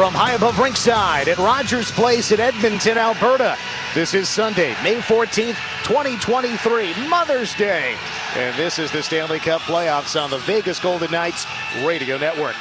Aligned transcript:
from 0.00 0.14
high 0.14 0.32
above 0.32 0.54
rinkside 0.54 1.28
at 1.28 1.36
Rogers 1.36 1.90
Place 1.90 2.32
in 2.32 2.40
Edmonton, 2.40 2.96
Alberta. 2.96 3.58
This 3.94 4.14
is 4.14 4.30
Sunday, 4.30 4.70
May 4.82 4.94
14th, 4.94 5.58
2023, 5.84 7.06
Mother's 7.06 7.54
Day. 7.56 7.94
And 8.34 8.56
this 8.56 8.78
is 8.78 8.90
the 8.90 9.02
Stanley 9.02 9.40
Cup 9.40 9.60
playoffs 9.60 10.18
on 10.18 10.30
the 10.30 10.38
Vegas 10.38 10.80
Golden 10.80 11.10
Knights 11.10 11.44
Radio 11.84 12.16
Network. 12.16 12.56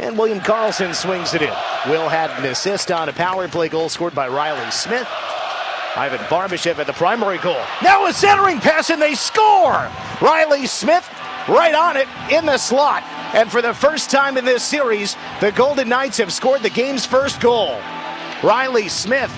And 0.00 0.18
William 0.18 0.40
Karlsson 0.40 0.94
swings 0.94 1.32
it 1.32 1.40
in. 1.40 1.54
Will 1.88 2.10
had 2.10 2.28
an 2.38 2.44
assist 2.44 2.92
on 2.92 3.08
a 3.08 3.12
power 3.14 3.48
play 3.48 3.70
goal 3.70 3.88
scored 3.88 4.14
by 4.14 4.28
Riley 4.28 4.70
Smith. 4.70 5.08
Ivan 5.96 6.20
Barbashev 6.26 6.78
at 6.78 6.86
the 6.86 6.92
primary 6.92 7.38
goal. 7.38 7.62
Now 7.82 8.04
a 8.04 8.12
centering 8.12 8.58
pass 8.58 8.90
and 8.90 9.00
they 9.00 9.14
score! 9.14 9.90
Riley 10.20 10.66
Smith 10.66 11.08
right 11.48 11.74
on 11.74 11.96
it 11.96 12.06
in 12.30 12.44
the 12.44 12.58
slot. 12.58 13.02
And 13.32 13.50
for 13.50 13.62
the 13.62 13.72
first 13.72 14.10
time 14.10 14.36
in 14.36 14.44
this 14.44 14.62
series, 14.62 15.16
the 15.40 15.52
Golden 15.52 15.88
Knights 15.88 16.18
have 16.18 16.32
scored 16.32 16.62
the 16.62 16.70
game's 16.70 17.06
first 17.06 17.40
goal. 17.40 17.80
Riley 18.42 18.88
Smith 18.88 19.32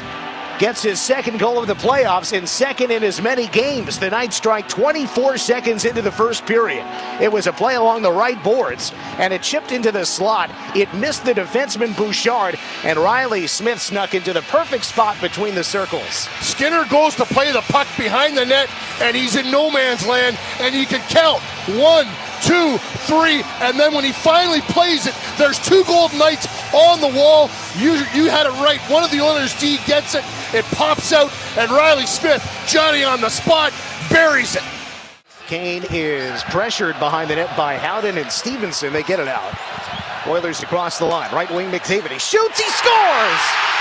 gets 0.59 0.83
his 0.83 1.01
second 1.01 1.39
goal 1.39 1.59
of 1.59 1.67
the 1.67 1.75
playoffs 1.75 2.37
and 2.37 2.49
second 2.49 2.91
in 2.91 3.03
as 3.03 3.21
many 3.21 3.47
games. 3.49 3.99
The 3.99 4.11
Knights 4.11 4.37
strike 4.37 4.69
24 4.69 5.39
seconds 5.39 5.85
into 5.85 6.03
the 6.03 6.13
first 6.13 6.47
period. 6.47 6.87
It 7.21 7.33
was 7.33 7.47
a 7.47 7.53
play 7.53 7.75
along 7.75 8.03
the 8.03 8.13
right 8.13 8.41
boards, 8.43 8.93
and 9.19 9.33
it 9.33 9.43
chipped 9.43 9.73
into 9.73 9.93
the 9.93 10.05
slot. 10.05 10.51
It 10.77 10.93
missed 10.95 11.25
the 11.25 11.35
defenseman 11.35 11.97
Bouchard, 11.97 12.59
and 12.85 12.99
Riley 12.99 13.47
Smith 13.47 13.81
snuck 13.81 14.15
into 14.15 14.33
the 14.33 14.43
perfect 14.43 14.85
spot 14.85 15.21
between 15.21 15.55
the 15.55 15.65
circles. 15.65 16.29
Skinner 16.41 16.85
goes 16.87 17.15
to 17.17 17.25
play 17.25 17.53
the 17.53 17.63
puck 17.63 17.89
behind 17.97 18.37
the 18.37 18.47
net, 18.47 18.69
and 19.01 19.17
he's 19.17 19.37
in 19.37 19.51
no 19.51 19.71
man's 19.71 20.07
land, 20.07 20.39
and 20.61 20.75
you 20.75 20.87
can 20.87 21.01
count 21.09 21.41
one, 21.79 22.07
two, 22.45 22.79
three, 23.09 23.43
and 23.61 23.79
then 23.79 23.95
when 23.95 24.05
he 24.05 24.13
finally 24.13 24.61
plays 24.63 25.07
it, 25.07 25.15
there's 25.39 25.59
two 25.59 25.83
Golden 25.85 26.19
Knights 26.19 26.47
on 26.75 27.01
the 27.01 27.09
wall. 27.09 27.51
You 27.77 27.93
you 28.15 28.31
had 28.31 28.47
it 28.47 28.53
right. 28.63 28.81
One 28.91 29.03
of 29.03 29.11
the 29.11 29.21
Oilers 29.21 29.59
D 29.59 29.79
gets 29.87 30.15
it, 30.15 30.25
it 30.53 30.65
pops 30.77 31.13
out, 31.13 31.33
and 31.59 31.71
Riley 31.71 32.07
Smith, 32.07 32.43
Johnny 32.67 33.05
on 33.05 33.21
the 33.21 33.31
spot, 33.31 33.73
buries 34.11 34.57
it. 34.57 34.63
Kane 35.47 35.85
is 35.91 36.43
pressured 36.45 36.99
behind 36.99 37.29
the 37.29 37.37
net 37.37 37.55
by 37.57 37.77
Howden 37.77 38.17
and 38.17 38.31
Stephenson. 38.31 38.93
They 38.93 39.03
get 39.03 39.21
it 39.21 39.29
out. 39.29 39.55
Oilers 40.27 40.63
across 40.63 40.99
the 40.99 41.05
line. 41.05 41.31
Right 41.35 41.51
wing 41.51 41.71
McDavid. 41.71 42.11
He 42.11 42.19
shoots. 42.19 42.59
He 42.59 42.71
scores. 42.71 43.74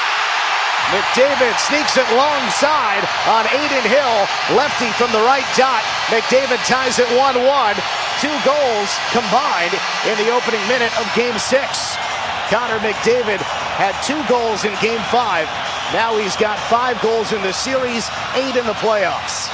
McDavid 0.92 1.56
sneaks 1.64 1.96
it 1.96 2.06
long 2.14 2.44
side 2.52 3.08
on 3.26 3.48
Adin 3.48 3.88
Hill. 3.88 4.28
Lefty 4.58 4.92
from 5.00 5.12
the 5.12 5.24
right 5.24 5.48
dot. 5.56 5.82
McDavid 6.12 6.60
ties 6.68 7.00
it 7.00 7.08
1 7.16 7.46
1. 7.46 7.76
Two 8.20 8.36
goals 8.44 8.90
combined 9.12 9.74
in 10.06 10.16
the 10.20 10.30
opening 10.32 10.62
minute 10.68 10.92
of 11.00 11.08
game 11.16 11.38
six. 11.40 11.96
Connor 12.50 12.78
McDavid 12.80 13.40
had 13.80 13.96
two 14.04 14.22
goals 14.30 14.66
in 14.66 14.74
game 14.82 15.02
five. 15.10 15.48
Now 15.94 16.18
he's 16.18 16.36
got 16.36 16.60
five 16.70 17.02
goals 17.02 17.32
in 17.32 17.42
the 17.42 17.54
series, 17.54 18.10
eight 18.36 18.56
in 18.56 18.66
the 18.66 18.78
playoffs. 18.84 19.50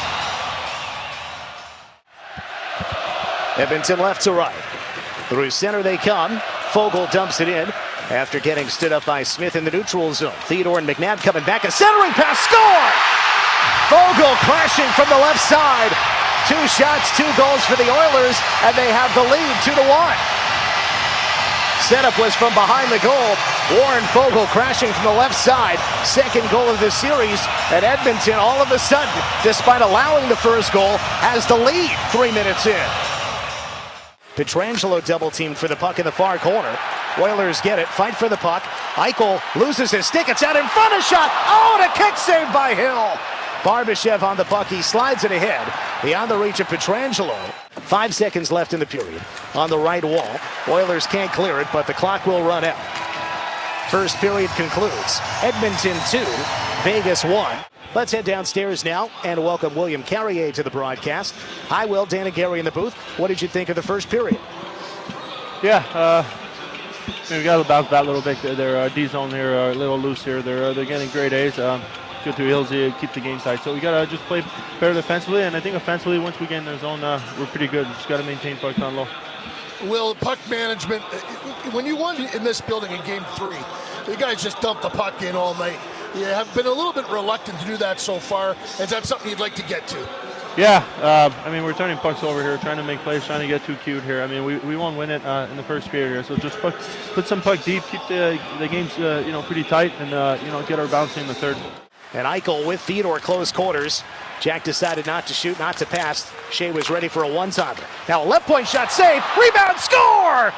Edmonton 3.58 4.00
left 4.00 4.24
to 4.24 4.34
right. 4.34 4.56
Through 5.30 5.52
center 5.52 5.84
they 5.84 5.98
come. 5.98 6.40
Foegele 6.72 7.10
dumps 7.12 7.40
it 7.40 7.48
in 7.48 7.72
after 8.10 8.40
getting 8.40 8.68
stood 8.68 8.92
up 8.92 9.06
by 9.06 9.24
Smith 9.24 9.56
in 9.56 9.64
the 9.64 9.72
neutral 9.72 10.14
zone. 10.14 10.34
Theodore 10.46 10.80
and 10.80 10.88
McNabb 10.88 11.22
coming 11.22 11.44
back. 11.46 11.64
A 11.64 11.72
centering 11.72 12.12
pass. 12.14 12.38
Score! 12.42 12.90
Foegele 13.90 14.38
crashing 14.46 14.90
from 14.98 15.10
the 15.10 15.18
left 15.18 15.40
side. 15.40 15.94
Two 16.48 16.62
shots, 16.68 17.16
two 17.18 17.30
goals 17.38 17.62
for 17.66 17.76
the 17.78 17.90
Oilers, 17.90 18.38
and 18.66 18.74
they 18.76 18.90
have 18.90 19.14
the 19.14 19.26
lead 19.30 19.56
two 19.62 19.74
to 19.74 19.86
one. 19.86 20.18
Setup 21.82 22.18
was 22.20 22.36
from 22.36 22.54
behind 22.54 22.92
the 22.92 23.00
goal. 23.00 23.34
Warren 23.78 24.04
Foegele 24.10 24.48
crashing 24.48 24.92
from 24.94 25.06
the 25.06 25.14
left 25.14 25.36
side. 25.36 25.80
Second 26.06 26.50
goal 26.50 26.68
of 26.68 26.80
the 26.80 26.92
series. 26.92 27.40
And 27.72 27.86
Edmonton, 27.86 28.36
all 28.36 28.62
of 28.62 28.72
a 28.72 28.80
sudden, 28.80 29.14
despite 29.44 29.82
allowing 29.82 30.28
the 30.30 30.36
first 30.36 30.73
goal, 30.73 30.98
has 31.22 31.45
the 31.48 31.58
lead 31.58 31.95
three 32.12 32.32
minutes 32.32 32.66
in. 32.66 32.89
Pietrangelo 34.36 35.04
double 35.06 35.32
teamed 35.32 35.58
for 35.58 35.67
the 35.67 35.76
puck 35.76 36.00
in 36.00 36.06
the 36.06 36.12
far 36.12 36.38
corner. 36.38 36.78
Oilers 37.20 37.60
get 37.62 37.80
it, 37.80 37.88
fight 37.88 38.16
for 38.16 38.30
the 38.30 38.38
puck. 38.38 38.64
Eichel 38.94 39.42
loses 39.56 39.92
his 39.92 40.06
stick. 40.06 40.30
It's 40.30 40.44
out 40.44 40.56
in 40.56 40.68
front, 40.68 40.94
a 40.94 41.02
shot. 41.02 41.30
Oh, 41.48 41.80
and 41.82 41.92
a 41.92 41.96
kick 41.96 42.18
saved 42.18 42.54
by 42.54 42.74
Hill. 42.74 43.18
Barbashev 43.64 44.24
on 44.24 44.38
the 44.38 44.46
puck. 44.46 44.68
He 44.68 44.82
slides 44.82 45.26
it 45.26 45.32
ahead. 45.32 45.68
Beyond 46.02 46.32
the 46.32 46.38
reach 46.38 46.62
of 46.62 46.68
Pietrangelo. 46.68 47.38
Five 47.72 48.16
seconds 48.16 48.52
left 48.52 48.74
in 48.74 48.80
the 48.80 48.86
period. 48.86 49.22
On 49.54 49.70
the 49.70 49.78
right 49.78 50.04
wall. 50.04 50.40
Oilers 50.70 51.06
can't 51.08 51.32
clear 51.34 51.60
it, 51.60 51.68
but 51.74 51.86
the 51.88 51.94
clock 51.94 52.26
will 52.26 52.42
run 52.42 52.64
out. 52.64 52.78
First 53.90 54.16
period 54.18 54.50
concludes. 54.52 55.20
Edmonton 55.42 55.98
2, 56.10 56.24
Vegas 56.84 57.26
1. 57.26 57.58
Let's 57.96 58.12
head 58.12 58.24
downstairs 58.24 58.86
now 58.86 59.10
and 59.26 59.44
welcome 59.44 59.76
William 59.76 60.04
Carrier 60.04 60.52
to 60.54 60.64
the 60.64 60.70
broadcast. 60.70 61.34
Hi, 61.68 61.86
Will. 61.86 62.06
Dan 62.06 62.30
Gary 62.32 62.60
in 62.60 62.66
the 62.66 62.72
booth. 62.72 62.94
What 63.18 63.28
did 63.28 63.42
you 63.42 63.48
think 63.48 63.68
of 63.68 63.76
the 63.76 63.82
first 63.82 64.10
period? 64.10 64.40
Yeah, 65.64 65.84
uh, 65.94 66.24
we 67.30 67.43
got 67.43 67.61
to 67.61 67.67
bounce 67.67 67.89
back 67.89 68.03
a 68.03 68.08
little 68.08 68.21
bit. 68.21 68.42
Their 68.42 68.77
uh, 68.77 68.89
D 68.89 69.08
zone 69.08 69.30
here 69.31 69.53
are 69.53 69.71
a 69.71 69.75
little 69.75 69.97
loose 69.99 70.23
here. 70.23 70.42
They're 70.42 70.65
uh, 70.65 70.73
they're 70.73 70.86
getting 70.86 71.09
great 71.09 71.33
A's. 71.33 71.58
Um, 71.59 71.81
good 72.23 72.36
to 72.36 72.42
Ilsey, 72.43 72.97
keep 72.99 73.14
the 73.14 73.21
game 73.21 73.39
tight. 73.39 73.64
So 73.64 73.73
we 73.73 73.80
gotta 73.80 74.05
just 74.09 74.23
play 74.23 74.42
better 74.80 74.93
defensively, 74.93 75.43
and 75.43 75.55
I 75.55 75.59
think 75.59 75.75
offensively, 75.75 76.20
once 76.20 76.39
we 76.39 76.47
get 76.47 76.59
in 76.59 76.65
the 76.65 76.77
zone, 76.80 77.03
uh, 77.03 77.21
we're 77.39 77.45
pretty 77.47 77.67
good. 77.67 77.86
Just 77.87 78.08
gotta 78.09 78.23
maintain 78.23 78.58
puck 78.58 78.77
on 78.80 78.95
low. 78.95 79.08
Will 79.83 80.14
puck 80.15 80.39
management? 80.49 81.03
uh, 81.05 81.17
When 81.71 81.86
you 81.86 81.95
won 81.95 82.17
in 82.36 82.43
this 82.43 82.59
building 82.61 82.92
in 82.92 83.03
Game 83.05 83.23
Three, 83.36 83.58
the 84.05 84.17
guys 84.17 84.41
just 84.43 84.59
dumped 84.61 84.81
the 84.81 84.89
puck 84.89 85.21
in 85.21 85.36
all 85.36 85.53
night. 85.55 85.80
You 86.15 86.26
have 86.26 86.53
been 86.55 86.65
a 86.65 86.71
little 86.71 86.91
bit 86.91 87.08
reluctant 87.09 87.59
to 87.59 87.65
do 87.67 87.77
that 87.77 87.99
so 87.99 88.17
far. 88.20 88.55
Is 88.80 88.89
that 88.89 89.05
something 89.05 89.30
you'd 89.30 89.39
like 89.39 89.55
to 89.55 89.64
get 89.64 89.87
to? 89.89 90.29
Yeah, 90.58 90.83
uh, 91.02 91.32
I 91.45 91.52
mean 91.52 91.64
we're 91.64 91.73
turning 91.73 91.98
pucks 91.98 92.23
over 92.23 92.42
here, 92.42 92.58
trying 92.58 92.77
to 92.77 92.83
make 92.83 92.99
plays, 92.99 93.26
trying 93.26 93.42
to 93.42 93.48
get 93.48 93.64
too 93.64 93.76
cute 93.77 94.04
here. 94.04 94.21
I 94.21 94.27
mean 94.27 94.43
we, 94.43 94.58
we 94.58 94.76
won't 94.76 94.98
win 94.98 95.10
it 95.10 95.23
uh, 95.26 95.48
in 95.49 95.58
the 95.58 95.64
first 95.64 95.89
period 95.89 96.11
here, 96.11 96.23
so 96.23 96.36
just 96.36 96.60
put 96.60 96.73
put 97.14 97.27
some 97.27 97.42
puck 97.42 97.64
deep, 97.64 97.83
keep 97.83 98.02
the 98.10 98.39
the 98.58 98.67
games 98.67 98.92
uh, 98.98 99.23
you 99.26 99.32
know 99.32 99.42
pretty 99.42 99.64
tight, 99.64 99.93
and 99.99 100.14
uh, 100.14 100.38
you 100.43 100.52
know 100.52 100.61
get 100.65 100.80
our 100.80 100.88
bouncing 100.88 101.21
in 101.21 101.27
the 101.27 101.36
third. 101.36 101.55
And 102.14 102.26
Eichel 102.26 102.65
with 102.65 102.82
Theodore 102.82 103.20
close 103.20 103.52
quarters. 103.52 104.04
Jack 104.42 104.64
decided 104.64 105.05
not 105.05 105.27
to 105.27 105.33
shoot, 105.33 105.59
not 105.59 105.77
to 105.77 105.86
pass. 105.86 106.32
Shea 106.49 106.71
was 106.71 106.89
ready 106.89 107.08
for 107.08 107.23
a 107.23 107.27
one-timer. 107.27 107.82
Now 108.08 108.23
a 108.23 108.26
left 108.26 108.48
point 108.48 108.67
shot 108.67 108.92
save, 108.92 109.21
Rebound 109.38 109.77
score! 109.77 110.54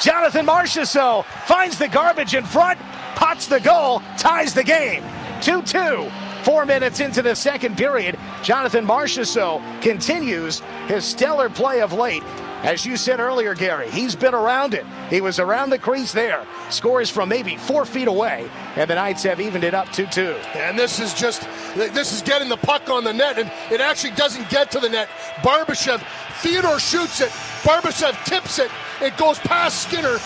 Jonathan 0.00 0.44
Marchessault 0.44 1.24
finds 1.46 1.78
the 1.78 1.88
garbage 1.88 2.34
in 2.34 2.44
front, 2.44 2.78
pots 3.14 3.46
the 3.46 3.60
goal, 3.60 4.02
ties 4.18 4.52
the 4.52 4.64
game. 4.64 5.02
2-2. 5.40 6.12
Four 6.44 6.66
minutes 6.66 7.00
into 7.00 7.22
the 7.22 7.34
second 7.34 7.78
period, 7.78 8.18
Jonathan 8.42 8.86
Marchessault 8.86 9.62
continues 9.80 10.60
his 10.86 11.02
stellar 11.02 11.48
play 11.48 11.80
of 11.80 11.94
late. 11.94 12.22
As 12.62 12.84
you 12.84 12.98
said 12.98 13.18
earlier, 13.18 13.54
Gary, 13.54 13.90
he's 13.90 14.14
been 14.14 14.34
around 14.34 14.74
it. 14.74 14.84
He 15.08 15.22
was 15.22 15.38
around 15.38 15.70
the 15.70 15.78
crease 15.78 16.12
there. 16.12 16.46
Scores 16.68 17.08
from 17.08 17.30
maybe 17.30 17.56
four 17.56 17.86
feet 17.86 18.08
away, 18.08 18.50
and 18.76 18.88
the 18.88 18.94
Knights 18.94 19.22
have 19.22 19.40
evened 19.40 19.64
it 19.64 19.72
up 19.72 19.90
2 19.92 20.06
2. 20.06 20.36
And 20.54 20.78
this 20.78 21.00
is 21.00 21.14
just 21.14 21.48
this 21.74 22.12
is 22.12 22.20
getting 22.20 22.50
the 22.50 22.58
puck 22.58 22.90
on 22.90 23.04
the 23.04 23.12
net, 23.12 23.38
and 23.38 23.50
it 23.70 23.80
actually 23.80 24.12
doesn't 24.12 24.48
get 24.50 24.70
to 24.72 24.80
the 24.80 24.88
net. 24.88 25.08
Barbashev, 25.42 26.02
Theodore 26.42 26.78
shoots 26.78 27.22
it. 27.22 27.30
Barbashev 27.62 28.22
tips 28.26 28.58
it. 28.58 28.70
It 29.00 29.16
goes 29.16 29.38
past 29.38 29.82
Skinner. 29.82 30.18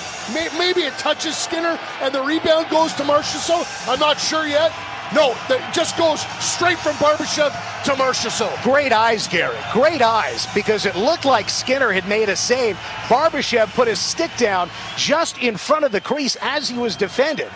Maybe 0.59 0.83
it 0.83 0.95
touches 0.95 1.37
Skinner, 1.37 1.79
and 2.01 2.13
the 2.13 2.23
rebound 2.23 2.71
goes 2.71 2.93
to 2.95 3.05
Marchessault. 3.05 3.89
I'm 3.89 4.01
not 4.01 4.19
sure 4.19 4.47
yet. 4.47 4.73
No, 5.15 5.35
it 5.49 5.63
just 5.73 5.97
goes 5.97 6.21
straight 6.39 6.79
from 6.79 6.93
Barbashev 6.97 7.53
to 7.85 7.93
Marchessault. 7.93 8.63
Great 8.63 8.93
eyes, 8.93 9.27
Gary. 9.27 9.57
Great 9.73 10.03
eyes, 10.03 10.47
because 10.55 10.85
it 10.85 10.97
looked 10.97 11.25
like 11.25 11.49
Skinner 11.49 11.93
had 11.93 12.07
made 12.07 12.29
a 12.29 12.37
save. 12.37 12.77
Barbashev 13.07 13.73
put 13.75 13.89
his 13.89 13.99
stick 13.99 14.31
down 14.37 14.69
just 14.97 15.39
in 15.39 15.57
front 15.57 15.87
of 15.87 15.93
the 15.93 16.01
crease 16.01 16.37
as 16.43 16.69
he 16.69 16.77
was 16.77 16.95
defended. 16.95 17.49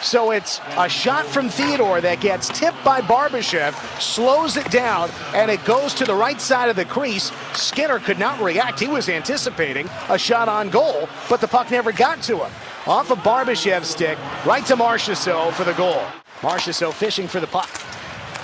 So 0.00 0.32
it's 0.32 0.60
a 0.76 0.88
shot 0.88 1.26
from 1.26 1.48
Theodore 1.48 2.00
that 2.00 2.20
gets 2.20 2.48
tipped 2.48 2.82
by 2.84 3.00
Barbashev, 3.00 3.74
slows 4.00 4.56
it 4.56 4.70
down, 4.70 5.10
and 5.34 5.50
it 5.50 5.64
goes 5.64 5.94
to 5.94 6.04
the 6.04 6.14
right 6.14 6.40
side 6.40 6.68
of 6.68 6.76
the 6.76 6.84
crease. 6.84 7.32
Skinner 7.54 7.98
could 7.98 8.18
not 8.18 8.40
react. 8.40 8.80
He 8.80 8.86
was 8.86 9.08
anticipating 9.08 9.88
a 10.08 10.18
shot 10.18 10.48
on 10.48 10.70
goal, 10.70 11.08
but 11.28 11.40
the 11.40 11.48
puck 11.48 11.70
never 11.70 11.92
got 11.92 12.22
to 12.22 12.44
him. 12.44 12.52
Off 12.86 13.10
of 13.10 13.18
Barbashev's 13.18 13.88
stick, 13.88 14.18
right 14.44 14.64
to 14.66 14.76
Marchessault 14.76 15.52
for 15.52 15.64
the 15.64 15.72
goal. 15.72 16.02
Marchessault 16.40 16.94
fishing 16.94 17.28
for 17.28 17.40
the 17.40 17.46
puck. 17.46 17.70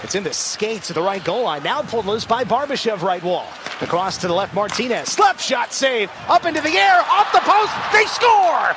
It's 0.02 0.14
in 0.14 0.24
the 0.24 0.32
skates 0.32 0.90
of 0.90 0.94
the 0.94 1.02
right 1.02 1.22
goal 1.22 1.44
line. 1.44 1.62
Now 1.62 1.82
pulled 1.82 2.06
loose 2.06 2.24
by 2.24 2.44
Barbashev 2.44 3.02
right 3.02 3.22
wall. 3.22 3.46
Across 3.80 4.18
to 4.18 4.28
the 4.28 4.34
left, 4.34 4.54
Martinez. 4.54 5.08
Slap 5.08 5.38
shot 5.38 5.72
save. 5.72 6.10
Up 6.28 6.44
into 6.46 6.60
the 6.60 6.70
air. 6.70 7.00
Off 7.08 7.32
the 7.32 7.40
post. 7.40 7.72
They 7.92 8.06
score. 8.06 8.74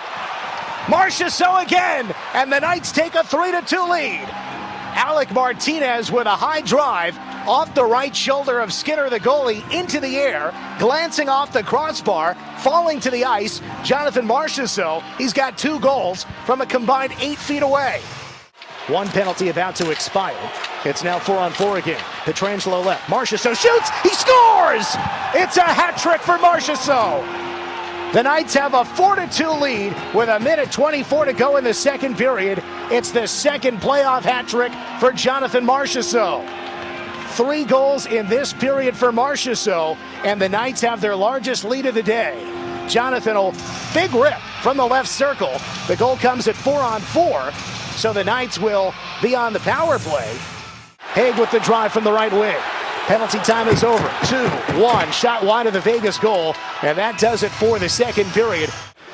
Marchessault 0.88 1.64
again. 1.64 2.14
And 2.34 2.52
the 2.52 2.60
Knights 2.60 2.92
take 2.92 3.16
a 3.16 3.24
3 3.24 3.52
to 3.52 3.62
2 3.62 3.84
lead. 3.90 4.30
Alec 4.96 5.32
Martinez 5.32 6.12
with 6.12 6.28
a 6.28 6.36
high 6.36 6.62
drive 6.62 7.18
off 7.48 7.74
the 7.74 7.84
right 7.84 8.16
shoulder 8.16 8.60
of 8.60 8.72
Skinner, 8.72 9.10
the 9.10 9.20
goalie, 9.20 9.64
into 9.74 10.00
the 10.00 10.18
air, 10.18 10.54
glancing 10.80 11.30
off 11.30 11.52
the 11.52 11.64
crossbar, 11.64 12.36
falling 12.60 13.00
to 13.00 13.10
the 13.10 13.26
ice. 13.26 13.60
Jonathan 13.84 14.28
Marchessault, 14.28 15.02
he's 15.18 15.34
got 15.34 15.58
two 15.58 15.80
goals 15.80 16.26
from 16.46 16.62
a 16.62 16.66
combined 16.66 17.14
eight 17.20 17.38
feet 17.38 17.64
away. 17.64 18.02
One 18.88 19.08
penalty 19.08 19.48
about 19.48 19.78
to 19.78 19.92
expire. 19.92 20.52
It's 20.84 21.06
now 21.06 21.18
four 21.18 21.38
on 21.38 21.54
four 21.54 21.78
again. 21.78 22.02
Pietrangelo 22.26 22.86
left. 22.86 23.10
Marchessault 23.10 23.56
shoots. 23.56 23.90
He 24.02 24.10
scores! 24.10 24.86
It's 25.34 25.56
a 25.56 25.64
hat 25.64 25.98
trick 25.98 26.20
for 26.20 26.38
Marchessault. 26.38 27.24
The 28.12 28.24
Knights 28.24 28.54
have 28.56 28.74
a 28.74 28.84
4 28.84 29.26
2 29.26 29.50
lead 29.52 29.96
with 30.14 30.28
a 30.28 30.40
minute 30.40 30.70
24 30.70 31.26
to 31.26 31.34
go 31.34 31.56
in 31.56 31.64
the 31.64 31.74
second 31.74 32.18
period. 32.18 32.62
It's 32.92 33.10
the 33.10 33.26
second 33.26 33.80
playoff 33.80 34.24
hat 34.24 34.50
trick 34.50 34.74
for 35.00 35.14
Jonathan 35.14 35.66
Marchessault. 35.66 36.46
Three 37.30 37.64
goals 37.64 38.06
in 38.06 38.28
this 38.28 38.52
period 38.52 38.98
for 38.98 39.14
Marchessault, 39.14 39.98
and 40.26 40.42
the 40.42 40.50
Knights 40.50 40.82
have 40.82 41.00
their 41.00 41.16
largest 41.16 41.64
lead 41.64 41.86
of 41.86 41.96
the 41.96 42.04
day. 42.04 42.38
Jonathan, 42.90 43.38
a 43.38 43.52
big 43.94 44.14
rip 44.14 44.38
from 44.62 44.76
the 44.76 44.86
left 44.86 45.08
circle. 45.08 45.58
The 45.88 45.96
goal 45.96 46.18
comes 46.18 46.48
at 46.48 46.56
four 46.56 46.82
on 46.82 47.00
four, 47.02 47.52
so 47.96 48.14
the 48.14 48.24
Knights 48.24 48.60
will 48.60 48.94
be 49.22 49.36
on 49.36 49.54
the 49.54 49.60
power 49.60 50.00
play. 50.00 50.38
Hague 51.14 51.38
with 51.38 51.52
the 51.52 51.60
drive 51.60 51.92
from 51.92 52.04
the 52.04 52.12
right 52.12 52.32
wing. 52.32 52.58
Penalty 53.06 53.38
time 53.40 53.68
is 53.68 53.84
over. 53.84 54.08
Two, 54.26 54.48
one, 54.82 55.12
shot 55.12 55.44
wide 55.44 55.68
of 55.68 55.74
the 55.74 55.82
Vegas 55.82 56.18
goal, 56.18 56.56
and 56.82 56.98
that 56.98 57.20
does 57.20 57.44
it 57.44 57.52
for 57.52 57.78
the 57.78 57.90
second 57.90 58.26
period. 58.32 58.70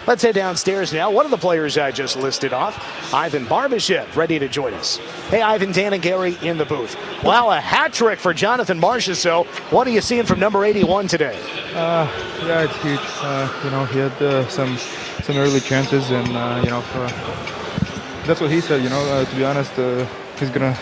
Let's 0.08 0.24
head 0.24 0.36
downstairs 0.36 0.94
now. 0.94 1.12
One 1.12 1.26
of 1.26 1.32
the 1.32 1.38
players 1.38 1.78
I 1.78 1.92
just 1.92 2.16
listed 2.16 2.54
off, 2.54 3.14
Ivan 3.14 3.46
Barbashev, 3.46 4.16
ready 4.16 4.40
to 4.40 4.48
join 4.48 4.74
us. 4.74 4.98
Hey, 5.30 5.42
Ivan, 5.42 5.72
Dan, 5.72 5.94
and 5.94 6.02
Gary 6.02 6.38
in 6.42 6.58
the 6.58 6.66
booth. 6.66 6.96
Wow, 7.24 7.50
a 7.50 7.60
hat 7.60 7.94
trick 7.94 8.18
for 8.18 8.34
Jonathan 8.34 8.80
So, 9.00 9.44
What 9.72 9.88
are 9.88 9.92
you 9.92 10.02
seeing 10.02 10.26
from 10.26 10.40
number 10.40 10.64
81 10.66 11.08
today? 11.08 11.38
Uh, 11.76 12.08
yeah, 12.44 12.64
it's 12.64 12.76
huge. 12.82 13.00
Uh, 13.22 13.62
you 13.64 13.70
know, 13.72 13.86
he 13.86 14.00
had 14.00 14.14
uh, 14.22 14.48
some 14.48 14.78
some 15.24 15.38
early 15.38 15.60
chances, 15.60 16.10
and 16.10 16.28
uh, 16.30 16.62
you 16.64 16.70
know, 16.70 16.84
uh, 16.94 17.59
that's 18.30 18.42
what 18.42 18.52
he 18.52 18.62
said. 18.62 18.84
You 18.84 18.90
know, 18.90 19.02
uh, 19.12 19.26
to 19.26 19.36
be 19.36 19.44
honest, 19.44 19.72
he's 20.40 20.52
gonna 20.52 20.78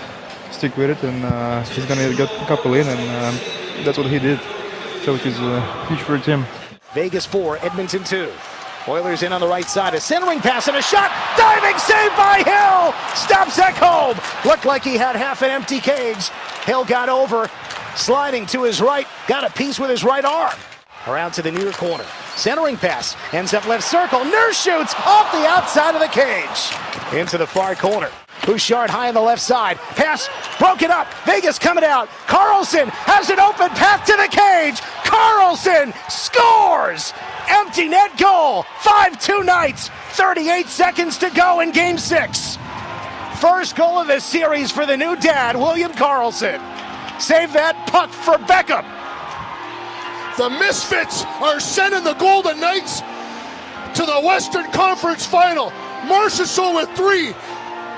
stick 0.52 0.76
with 0.76 0.90
it, 0.90 1.02
and 1.04 1.24
uh, 1.24 1.64
he's 1.64 1.86
gonna 1.86 2.14
get 2.14 2.30
a 2.30 2.46
couple 2.46 2.74
in, 2.74 2.86
and 2.86 3.00
um, 3.00 3.86
that's 3.86 3.98
what 3.98 4.08
he 4.08 4.20
did. 4.20 4.40
So 5.04 5.14
which 5.14 5.26
is 5.26 5.40
uh, 5.40 5.86
huge 5.88 6.02
for 6.02 6.18
him. 6.18 6.46
Vegas 6.94 7.26
four, 7.26 7.58
Edmonton 7.60 8.04
two. 8.04 8.30
Oilers 8.90 9.24
in 9.24 9.32
on 9.32 9.42
the 9.42 9.48
right 9.48 9.66
side. 9.66 9.94
A 9.94 10.00
centering 10.00 10.40
pass 10.40 10.68
and 10.68 10.76
a 10.78 10.82
shot. 10.82 11.12
Diving 11.38 11.78
save 11.78 12.12
by 12.16 12.38
Hill. 12.44 12.94
Stops 13.16 13.58
Ekholm. 13.58 14.16
Looked 14.46 14.66
like 14.66 14.84
he 14.84 14.96
had 14.96 15.16
half 15.16 15.42
an 15.42 15.50
empty 15.50 15.80
cage. 15.80 16.30
Hill 16.66 16.86
got 16.86 17.10
over. 17.10 17.50
Sliding 17.96 18.46
to 18.48 18.64
his 18.64 18.82
right. 18.82 19.06
Got 19.28 19.44
a 19.44 19.50
piece 19.52 19.78
with 19.78 19.90
his 19.90 20.06
right 20.06 20.24
arm. 20.24 20.56
Around 21.06 21.32
to 21.34 21.42
the 21.42 21.52
near 21.52 21.72
corner. 21.74 22.06
Centering 22.38 22.78
pass. 22.78 23.16
Ends 23.34 23.56
up 23.56 23.68
left 23.68 23.84
circle. 23.84 24.24
Nurse 24.24 24.62
shoots 24.62 24.94
off 25.06 25.32
the 25.32 25.46
outside 25.48 25.96
of 25.96 26.02
the 26.02 26.08
cage. 26.08 27.20
Into 27.20 27.38
the 27.38 27.48
far 27.48 27.74
corner. 27.74 28.10
Bouchard 28.46 28.92
high 28.92 29.08
on 29.08 29.16
the 29.16 29.22
left 29.22 29.42
side. 29.42 29.78
Pass 29.78 30.30
broken 30.60 30.92
up. 30.92 31.08
Vegas 31.26 31.58
coming 31.58 31.84
out. 31.84 32.08
Karlsson 32.28 32.90
has 32.90 33.32
an 33.32 33.40
open 33.40 33.70
path 33.70 34.06
to 34.06 34.16
the 34.16 34.28
cage. 34.30 34.80
Karlsson 35.04 35.94
scores. 36.12 37.12
Empty 37.50 37.90
net 37.90 38.16
goal. 38.20 38.64
5 38.82 39.20
2 39.20 39.44
Knights. 39.44 39.90
38 40.12 40.68
seconds 40.68 41.18
to 41.18 41.32
go 41.32 41.62
in 41.62 41.72
game 41.72 41.98
six. 41.98 42.58
First 43.42 43.76
goal 43.76 44.00
of 44.00 44.08
the 44.08 44.20
series 44.20 44.72
for 44.72 44.86
the 44.86 44.96
new 44.96 45.16
dad, 45.16 45.56
William 45.56 45.92
Karlsson. 45.92 46.60
Save 47.20 47.54
that 47.54 47.88
puck 47.88 48.10
for 48.12 48.38
Beckham. 48.46 48.97
The 50.38 50.50
Misfits 50.52 51.24
are 51.42 51.60
sending 51.60 52.04
the 52.04 52.14
Golden 52.14 52.60
Knights 52.60 53.02
to 53.96 54.06
the 54.06 54.22
Western 54.24 54.72
Conference 54.72 55.26
Final. 55.26 55.72
Marchessault 56.06 56.76
with 56.76 56.96
three, 56.96 57.34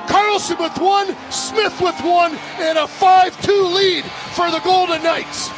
Karlsson 0.08 0.58
with 0.58 0.78
one, 0.78 1.16
Smith 1.32 1.82
with 1.82 2.00
one, 2.02 2.34
and 2.60 2.78
a 2.78 2.88
5 2.88 3.42
2 3.42 3.64
lead 3.66 4.06
for 4.34 4.50
the 4.52 4.60
Golden 4.62 5.04
Knights. 5.04 5.50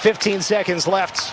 15 0.00 0.42
seconds 0.42 0.88
left. 0.88 1.32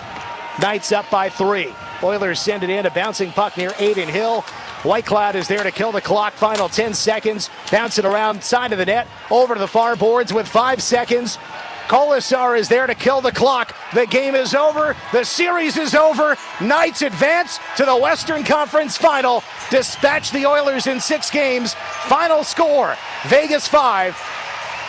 Knights 0.62 0.92
up 0.92 1.10
by 1.10 1.28
three. 1.28 1.74
Oilers 2.04 2.40
send 2.40 2.62
it 2.64 2.70
in, 2.70 2.86
a 2.86 2.92
bouncing 2.92 3.32
puck 3.32 3.58
near 3.58 3.74
Adin 3.80 4.10
Hill. 4.10 4.42
Whitecloud 4.84 5.34
is 5.34 5.48
there 5.48 5.64
to 5.64 5.72
kill 5.72 5.92
the 5.92 6.02
clock. 6.02 6.34
Final 6.34 6.70
10 6.70 6.94
seconds. 6.94 7.50
Bounce 7.72 7.98
it 7.98 8.06
around 8.06 8.44
side 8.44 8.72
of 8.72 8.78
the 8.78 8.86
net, 8.86 9.08
over 9.32 9.56
to 9.56 9.60
the 9.60 9.68
far 9.68 9.96
boards 9.96 10.32
with 10.32 10.48
five 10.48 10.84
seconds. 10.84 11.40
Kolesar 11.88 12.58
is 12.58 12.68
there 12.68 12.88
to 12.88 12.96
kill 12.96 13.22
the 13.22 13.32
clock. 13.32 13.76
The 13.94 14.08
game 14.08 14.34
is 14.34 14.56
over. 14.56 14.96
The 15.12 15.24
series 15.24 15.78
is 15.78 15.94
over. 15.94 16.36
Knights 16.60 17.04
advance 17.04 17.60
to 17.78 17.86
the 17.86 17.96
Western 17.96 18.44
Conference 18.44 18.98
Final. 18.98 19.44
Dispatch 19.70 20.32
the 20.32 20.48
Oilers 20.48 20.88
in 20.88 21.00
six 21.00 21.30
games. 21.30 21.76
Final 22.08 22.44
score 22.44 22.96
Vegas 23.28 23.68
5, 23.68 24.20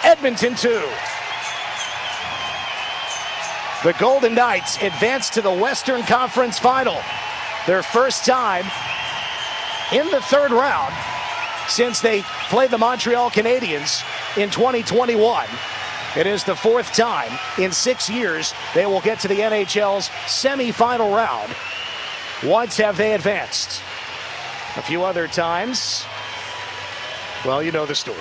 Edmonton 0.05 0.55
2. 0.55 0.69
The 3.85 3.93
Golden 3.99 4.35
Knights 4.35 4.83
advance 4.83 5.29
to 5.31 5.43
the 5.43 5.53
Western 5.53 6.03
Conference 6.03 6.59
Final. 6.59 6.99
Their 7.67 7.83
first 7.83 8.25
time 8.25 8.65
in 9.93 10.11
the 10.11 10.23
third 10.23 10.51
round 10.51 10.95
since 11.69 12.01
they 12.01 12.23
played 12.49 12.71
the 12.71 12.79
Montreal 12.79 13.31
Canadiens 13.31 14.03
in 14.39 14.51
2021. 14.51 15.47
It 16.17 16.27
is 16.27 16.45
the 16.45 16.57
fourth 16.57 16.95
time 16.95 17.39
in 17.59 17.73
six 17.73 18.09
years 18.09 18.55
they 18.75 18.87
will 18.87 19.03
get 19.03 19.21
to 19.21 19.29
the 19.29 19.41
NHL's 19.41 20.09
semifinal 20.25 21.15
round. 21.15 21.55
Once 22.43 22.79
have 22.79 22.97
they 22.97 23.13
advanced. 23.13 23.83
A 24.77 24.83
few 24.83 25.05
other 25.05 25.29
times, 25.29 26.07
well, 27.45 27.63
you 27.63 27.71
know 27.71 27.85
the 27.85 27.95
story. 27.95 28.19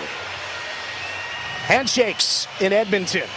Handshakes 1.68 2.48
in 2.60 2.74
Edmonton. 2.74 3.30